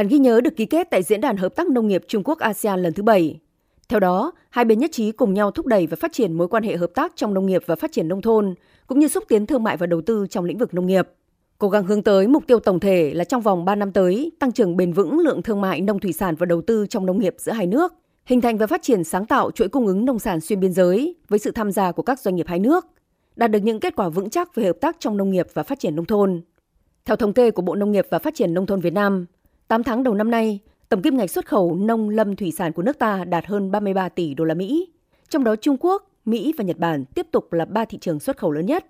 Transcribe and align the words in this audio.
Bản 0.00 0.08
ghi 0.08 0.18
nhớ 0.18 0.40
được 0.40 0.56
ký 0.56 0.66
kết 0.66 0.90
tại 0.90 1.02
Diễn 1.02 1.20
đàn 1.20 1.36
Hợp 1.36 1.56
tác 1.56 1.68
Nông 1.68 1.88
nghiệp 1.88 2.04
Trung 2.08 2.22
Quốc 2.24 2.38
ASEAN 2.38 2.82
lần 2.82 2.92
thứ 2.92 3.02
7. 3.02 3.38
Theo 3.88 4.00
đó, 4.00 4.32
hai 4.50 4.64
bên 4.64 4.78
nhất 4.78 4.90
trí 4.92 5.12
cùng 5.12 5.34
nhau 5.34 5.50
thúc 5.50 5.66
đẩy 5.66 5.86
và 5.86 5.96
phát 6.00 6.12
triển 6.12 6.32
mối 6.32 6.48
quan 6.48 6.62
hệ 6.62 6.76
hợp 6.76 6.90
tác 6.94 7.12
trong 7.16 7.34
nông 7.34 7.46
nghiệp 7.46 7.62
và 7.66 7.76
phát 7.76 7.92
triển 7.92 8.08
nông 8.08 8.22
thôn, 8.22 8.54
cũng 8.86 8.98
như 8.98 9.08
xúc 9.08 9.24
tiến 9.28 9.46
thương 9.46 9.62
mại 9.62 9.76
và 9.76 9.86
đầu 9.86 10.00
tư 10.00 10.26
trong 10.30 10.44
lĩnh 10.44 10.58
vực 10.58 10.74
nông 10.74 10.86
nghiệp. 10.86 11.08
Cố 11.58 11.68
gắng 11.68 11.84
hướng 11.84 12.02
tới 12.02 12.26
mục 12.26 12.46
tiêu 12.46 12.60
tổng 12.60 12.80
thể 12.80 13.14
là 13.14 13.24
trong 13.24 13.42
vòng 13.42 13.64
3 13.64 13.74
năm 13.74 13.92
tới, 13.92 14.32
tăng 14.38 14.52
trưởng 14.52 14.76
bền 14.76 14.92
vững 14.92 15.18
lượng 15.18 15.42
thương 15.42 15.60
mại 15.60 15.80
nông 15.80 15.98
thủy 15.98 16.12
sản 16.12 16.34
và 16.34 16.46
đầu 16.46 16.62
tư 16.62 16.86
trong 16.86 17.06
nông 17.06 17.18
nghiệp 17.18 17.34
giữa 17.38 17.52
hai 17.52 17.66
nước, 17.66 17.94
hình 18.26 18.40
thành 18.40 18.58
và 18.58 18.66
phát 18.66 18.82
triển 18.82 19.04
sáng 19.04 19.26
tạo 19.26 19.50
chuỗi 19.50 19.68
cung 19.68 19.86
ứng 19.86 20.04
nông 20.04 20.18
sản 20.18 20.40
xuyên 20.40 20.60
biên 20.60 20.72
giới 20.72 21.14
với 21.28 21.38
sự 21.38 21.50
tham 21.50 21.72
gia 21.72 21.92
của 21.92 22.02
các 22.02 22.20
doanh 22.20 22.36
nghiệp 22.36 22.46
hai 22.48 22.58
nước, 22.58 22.86
đạt 23.36 23.50
được 23.50 23.62
những 23.62 23.80
kết 23.80 23.96
quả 23.96 24.08
vững 24.08 24.30
chắc 24.30 24.54
về 24.54 24.64
hợp 24.64 24.76
tác 24.80 24.96
trong 24.98 25.16
nông 25.16 25.30
nghiệp 25.30 25.46
và 25.54 25.62
phát 25.62 25.78
triển 25.78 25.96
nông 25.96 26.06
thôn. 26.06 26.40
Theo 27.04 27.16
thống 27.16 27.32
kê 27.32 27.50
của 27.50 27.62
Bộ 27.62 27.74
Nông 27.74 27.92
nghiệp 27.92 28.06
và 28.10 28.18
Phát 28.18 28.34
triển 28.34 28.54
Nông 28.54 28.66
thôn 28.66 28.80
Việt 28.80 28.92
Nam, 28.92 29.26
8 29.70 29.82
tháng 29.82 30.02
đầu 30.02 30.14
năm 30.14 30.30
nay, 30.30 30.58
tổng 30.88 31.02
kim 31.02 31.16
ngạch 31.16 31.30
xuất 31.30 31.46
khẩu 31.46 31.74
nông 31.74 32.08
lâm 32.08 32.36
thủy 32.36 32.52
sản 32.52 32.72
của 32.72 32.82
nước 32.82 32.98
ta 32.98 33.24
đạt 33.24 33.46
hơn 33.46 33.70
33 33.70 34.08
tỷ 34.08 34.34
đô 34.34 34.44
la 34.44 34.54
Mỹ. 34.54 34.88
Trong 35.28 35.44
đó 35.44 35.56
Trung 35.56 35.76
Quốc, 35.80 36.10
Mỹ 36.24 36.54
và 36.58 36.64
Nhật 36.64 36.78
Bản 36.78 37.04
tiếp 37.04 37.26
tục 37.30 37.52
là 37.52 37.64
ba 37.64 37.84
thị 37.84 37.98
trường 37.98 38.20
xuất 38.20 38.36
khẩu 38.36 38.50
lớn 38.50 38.66
nhất. 38.66 38.86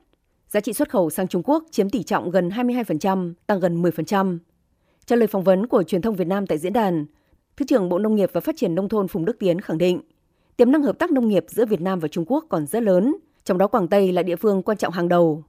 Giá 0.48 0.60
trị 0.60 0.72
xuất 0.72 0.90
khẩu 0.90 1.10
sang 1.10 1.28
Trung 1.28 1.42
Quốc 1.44 1.64
chiếm 1.70 1.90
tỷ 1.90 2.02
trọng 2.02 2.30
gần 2.30 2.48
22%, 2.48 3.34
tăng 3.46 3.60
gần 3.60 3.82
10%. 3.82 4.38
Trả 5.06 5.16
lời 5.16 5.26
phỏng 5.26 5.44
vấn 5.44 5.66
của 5.66 5.82
truyền 5.82 6.02
thông 6.02 6.16
Việt 6.16 6.26
Nam 6.26 6.46
tại 6.46 6.58
diễn 6.58 6.72
đàn, 6.72 7.06
Thứ 7.56 7.64
trưởng 7.68 7.88
Bộ 7.88 7.98
Nông 7.98 8.14
nghiệp 8.14 8.30
và 8.32 8.40
Phát 8.40 8.56
triển 8.56 8.74
Nông 8.74 8.88
thôn 8.88 9.08
Phùng 9.08 9.24
Đức 9.24 9.38
Tiến 9.38 9.60
khẳng 9.60 9.78
định, 9.78 10.00
tiềm 10.56 10.72
năng 10.72 10.82
hợp 10.82 10.98
tác 10.98 11.10
nông 11.10 11.28
nghiệp 11.28 11.44
giữa 11.48 11.66
Việt 11.66 11.80
Nam 11.80 11.98
và 11.98 12.08
Trung 12.08 12.24
Quốc 12.28 12.44
còn 12.48 12.66
rất 12.66 12.82
lớn, 12.82 13.16
trong 13.44 13.58
đó 13.58 13.66
Quảng 13.66 13.88
Tây 13.88 14.12
là 14.12 14.22
địa 14.22 14.36
phương 14.36 14.62
quan 14.62 14.78
trọng 14.78 14.92
hàng 14.92 15.08
đầu. 15.08 15.44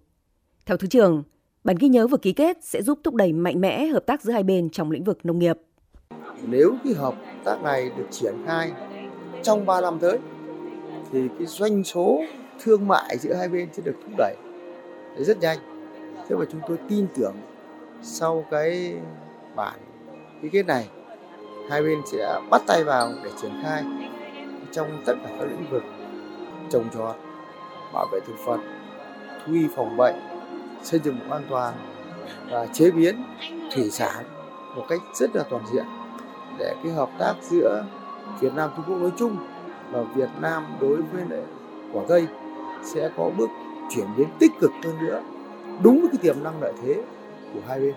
Theo 0.66 0.77
Thứ 0.77 0.88
trưởng, 0.88 1.23
bản 1.63 1.75
ghi 1.79 1.88
nhớ 1.88 2.07
vừa 2.07 2.17
ký 2.17 2.33
kết 2.33 2.57
sẽ 2.61 2.81
giúp 2.81 2.99
thúc 3.03 3.15
đẩy 3.15 3.33
mạnh 3.33 3.61
mẽ 3.61 3.85
hợp 3.85 4.05
tác 4.05 4.21
giữa 4.21 4.33
hai 4.33 4.43
bên 4.43 4.69
trong 4.69 4.91
lĩnh 4.91 5.03
vực 5.03 5.25
nông 5.25 5.39
nghiệp. 5.39 5.57
Nếu 6.43 6.75
cái 6.83 6.93
hợp 6.93 7.15
tác 7.43 7.63
này 7.63 7.91
được 7.97 8.07
triển 8.11 8.33
khai 8.45 8.71
trong 9.44 9.66
3 9.66 9.81
năm 9.81 9.99
tới, 9.99 10.17
thì 11.11 11.27
cái 11.39 11.47
doanh 11.47 11.83
số 11.83 12.21
thương 12.63 12.88
mại 12.88 13.17
giữa 13.17 13.33
hai 13.33 13.49
bên 13.49 13.69
sẽ 13.73 13.83
được 13.86 13.95
thúc 14.03 14.11
đẩy 14.17 14.36
rất 15.17 15.39
nhanh. 15.39 15.58
Thế 16.30 16.36
mà 16.36 16.45
chúng 16.52 16.61
tôi 16.67 16.77
tin 16.89 17.08
tưởng 17.16 17.36
sau 18.02 18.45
cái 18.52 18.93
bản 19.55 19.80
ký 20.41 20.49
kết 20.49 20.66
này 20.66 20.88
hai 21.69 21.81
bên 21.83 22.02
sẽ 22.11 22.39
bắt 22.49 22.61
tay 22.67 22.83
vào 22.83 23.11
để 23.23 23.30
triển 23.41 23.52
khai 23.64 23.83
trong 24.71 25.02
tất 25.05 25.14
cả 25.23 25.30
các 25.39 25.45
lĩnh 25.45 25.69
vực 25.71 25.83
trồng 26.69 26.89
trọt 26.93 27.16
bảo 27.93 28.08
vệ 28.11 28.19
thực 28.27 28.45
vật 28.45 28.59
thú 29.45 29.53
y 29.53 29.67
phòng 29.75 29.97
bệnh 29.97 30.16
xây 30.83 30.99
dựng 31.03 31.19
an 31.29 31.43
toàn 31.49 31.73
và 32.49 32.65
chế 32.65 32.91
biến 32.91 33.23
thủy 33.75 33.89
sản 33.89 34.25
một 34.75 34.85
cách 34.89 35.01
rất 35.13 35.35
là 35.35 35.43
toàn 35.49 35.63
diện 35.73 35.85
để 36.59 36.75
cái 36.83 36.93
hợp 36.93 37.09
tác 37.19 37.33
giữa 37.41 37.85
Việt 38.41 38.53
Nam 38.55 38.69
Trung 38.75 38.85
Quốc 38.87 38.97
nói 38.97 39.11
chung 39.19 39.37
và 39.91 40.03
Việt 40.03 40.29
Nam 40.41 40.63
đối 40.81 41.02
với 41.02 41.23
lại 41.29 41.41
quả 41.93 42.03
cây 42.07 42.27
sẽ 42.83 43.09
có 43.17 43.31
bước 43.37 43.49
chuyển 43.95 44.05
biến 44.17 44.27
tích 44.39 44.52
cực 44.59 44.71
hơn 44.83 44.95
nữa 45.05 45.23
đúng 45.83 46.02
với 46.02 46.09
cái 46.11 46.17
tiềm 46.21 46.43
năng 46.43 46.61
lợi 46.61 46.73
thế 46.83 47.03
của 47.53 47.59
hai 47.67 47.79
bên. 47.79 47.93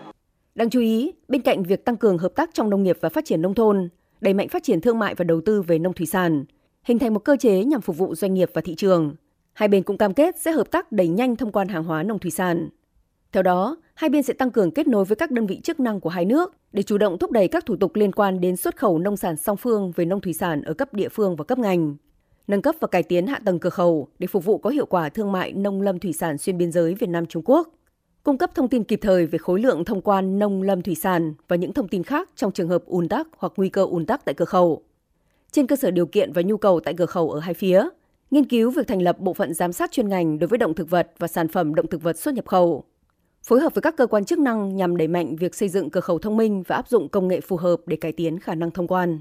Đáng 0.55 0.71
chú 0.71 0.81
ý, 0.81 1.13
bên 1.29 1.43
cạnh 1.43 1.63
việc 1.63 1.85
tăng 1.85 1.97
cường 1.97 2.19
hợp 2.19 2.33
tác 2.35 2.51
trong 2.53 2.71
nông 2.71 2.83
nghiệp 2.83 2.99
và 3.01 3.09
phát 3.09 3.25
triển 3.25 3.43
nông 3.43 3.55
thôn, 3.55 3.89
đẩy 4.21 4.35
mạnh 4.35 4.49
phát 4.49 4.63
triển 4.63 4.81
thương 4.81 4.99
mại 4.99 5.15
và 5.15 5.25
đầu 5.25 5.41
tư 5.41 5.63
về 5.63 5.79
nông 5.79 5.93
thủy 5.93 6.07
sản, 6.07 6.45
hình 6.85 6.99
thành 6.99 7.15
một 7.15 7.25
cơ 7.25 7.37
chế 7.37 7.65
nhằm 7.65 7.81
phục 7.81 7.99
vụ 7.99 8.15
doanh 8.15 8.35
nghiệp 8.35 8.51
và 8.55 8.61
thị 8.61 8.75
trường. 8.75 9.15
Hai 9.55 9.69
bên 9.69 9.83
cũng 9.83 9.99
cam 9.99 10.15
kết 10.15 10.39
sẽ 10.39 10.53
hợp 10.53 10.71
tác 10.71 10.93
đẩy 10.93 11.09
nhanh 11.09 11.37
thông 11.37 11.53
quan 11.53 11.69
hàng 11.69 11.85
hóa 11.85 12.03
nông 12.03 12.19
thủy 12.19 12.31
sản. 12.31 12.69
Theo 13.33 13.43
đó, 13.43 13.77
hai 13.95 14.11
bên 14.11 14.23
sẽ 14.23 14.33
tăng 14.33 14.51
cường 14.51 14.71
kết 14.71 14.89
nối 14.89 15.05
với 15.05 15.17
các 15.17 15.31
đơn 15.31 15.47
vị 15.47 15.61
chức 15.61 15.81
năng 15.81 16.01
của 16.01 16.11
hai 16.11 16.25
nước 16.25 16.55
để 16.73 16.83
chủ 16.83 16.99
động 16.99 17.19
thúc 17.19 17.31
đẩy 17.31 17.49
các 17.49 17.67
thủ 17.67 17.77
tục 17.77 17.97
liên 17.97 18.13
quan 18.13 18.41
đến 18.41 18.57
xuất 18.57 18.77
khẩu 18.77 18.99
nông 18.99 19.17
sản 19.17 19.37
song 19.37 19.57
phương 19.57 19.93
về 19.97 20.05
nông 20.05 20.21
thủy 20.21 20.33
sản 20.33 20.63
ở 20.63 20.75
cấp 20.75 20.95
địa 20.95 21.09
phương 21.09 21.37
và 21.37 21.45
cấp 21.45 21.59
ngành, 21.59 21.97
nâng 22.47 22.63
cấp 22.63 22.75
và 22.81 22.89
cải 22.89 23.03
tiến 23.03 23.27
hạ 23.27 23.41
tầng 23.45 23.59
cửa 23.59 23.71
khẩu 23.71 24.09
để 24.19 24.27
phục 24.27 24.45
vụ 24.45 24.59
có 24.59 24.71
hiệu 24.71 24.87
quả 24.87 25.09
thương 25.09 25.33
mại 25.33 25.53
nông 25.53 25.83
lâm 25.83 25.99
thủy 25.99 26.13
sản 26.13 26.39
xuyên 26.39 26.59
biên 26.59 26.73
giới 26.73 26.95
Việt 26.95 27.09
Nam 27.09 27.27
Trung 27.27 27.43
Quốc 27.47 27.69
cung 28.23 28.39
cấp 28.39 28.51
thông 28.55 28.69
tin 28.69 28.85
kịp 28.85 28.99
thời 29.03 29.27
về 29.27 29.39
khối 29.39 29.61
lượng 29.61 29.85
thông 29.85 30.01
quan 30.01 30.39
nông 30.39 30.63
lâm 30.63 30.83
thủy 30.83 30.95
sản 30.95 31.35
và 31.49 31.57
những 31.57 31.73
thông 31.73 31.89
tin 31.89 32.03
khác 32.03 32.31
trong 32.37 32.53
trường 32.53 32.69
hợp 32.69 32.85
ùn 32.87 33.09
tắc 33.09 33.29
hoặc 33.37 33.53
nguy 33.57 33.69
cơ 33.69 33.85
ùn 33.85 34.07
tắc 34.07 34.25
tại 34.25 34.35
cửa 34.35 34.45
khẩu. 34.45 34.83
Trên 35.51 35.67
cơ 35.67 35.77
sở 35.77 35.91
điều 35.91 36.07
kiện 36.07 36.33
và 36.33 36.43
nhu 36.43 36.57
cầu 36.57 36.81
tại 36.81 36.95
cửa 36.95 37.07
khẩu 37.07 37.31
ở 37.31 37.41
hai 37.41 37.55
phía, 37.55 37.89
nghiên 38.35 38.45
cứu 38.45 38.71
việc 38.71 38.87
thành 38.87 39.03
lập 39.03 39.19
bộ 39.19 39.35
phận 39.35 39.55
giám 39.55 39.73
sát 39.73 39.93
chuyên 39.93 40.09
ngành 40.09 40.39
đối 40.39 40.49
với 40.49 40.59
động 40.59 40.75
thực 40.75 40.91
vật 40.91 41.11
và 41.19 41.29
sản 41.29 41.49
phẩm 41.49 41.75
động 41.75 41.87
thực 41.87 42.03
vật 42.03 42.19
xuất 42.19 42.35
nhập 42.35 42.47
khẩu. 42.47 42.85
Phối 43.43 43.61
hợp 43.61 43.75
với 43.75 43.83
các 43.83 43.97
cơ 43.97 44.07
quan 44.07 44.25
chức 44.25 44.39
năng 44.39 44.77
nhằm 44.77 44.97
đẩy 44.97 45.09
mạnh 45.09 45.37
việc 45.37 45.55
xây 45.55 45.69
dựng 45.69 45.91
cửa 45.91 46.01
khẩu 46.01 46.19
thông 46.19 46.37
minh 46.37 46.63
và 46.67 46.77
áp 46.77 46.89
dụng 46.89 47.09
công 47.09 47.29
nghệ 47.29 47.41
phù 47.41 47.57
hợp 47.57 47.77
để 47.87 47.97
cải 47.97 48.13
tiến 48.13 48.39
khả 48.39 48.55
năng 48.55 48.71
thông 48.71 48.87
quan. 48.87 49.21